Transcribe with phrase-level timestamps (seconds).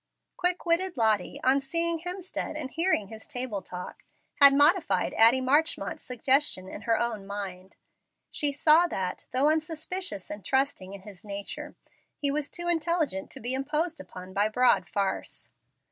[0.35, 4.03] Quick witted Lottie, on seeing Hemstead and hearing his table talk,
[4.39, 7.75] had modified Addie Marchmont's suggestion in her own mind.
[8.31, 11.75] She saw that, though unsuspicious and trusting in his nature,
[12.17, 15.49] he was too intelligent to be imposed upon by broad farce.